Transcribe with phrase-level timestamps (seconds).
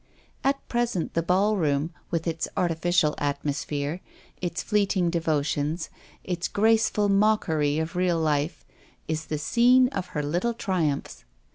[0.43, 4.01] At present, the ball room, with its artificial atmosphere,
[4.41, 5.91] its fleeting devotions,
[6.23, 8.65] its grace ful mockery of real life,
[9.07, 11.23] is the scene of her little triumphs.